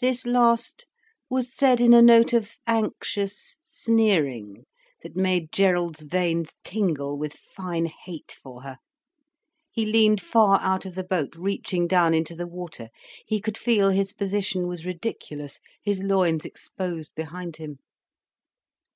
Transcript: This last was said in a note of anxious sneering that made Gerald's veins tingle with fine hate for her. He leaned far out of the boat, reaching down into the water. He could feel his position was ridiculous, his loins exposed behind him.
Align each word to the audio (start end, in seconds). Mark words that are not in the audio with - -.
This 0.00 0.24
last 0.24 0.86
was 1.28 1.52
said 1.52 1.80
in 1.80 1.92
a 1.94 2.00
note 2.00 2.32
of 2.32 2.52
anxious 2.64 3.56
sneering 3.60 4.66
that 5.02 5.16
made 5.16 5.50
Gerald's 5.50 6.02
veins 6.02 6.54
tingle 6.62 7.18
with 7.18 7.32
fine 7.34 7.86
hate 7.86 8.30
for 8.40 8.62
her. 8.62 8.76
He 9.72 9.84
leaned 9.84 10.20
far 10.20 10.60
out 10.60 10.86
of 10.86 10.94
the 10.94 11.02
boat, 11.02 11.34
reaching 11.34 11.88
down 11.88 12.14
into 12.14 12.36
the 12.36 12.46
water. 12.46 12.88
He 13.26 13.40
could 13.40 13.58
feel 13.58 13.90
his 13.90 14.12
position 14.12 14.68
was 14.68 14.86
ridiculous, 14.86 15.58
his 15.82 16.04
loins 16.04 16.44
exposed 16.44 17.12
behind 17.16 17.56
him. 17.56 17.80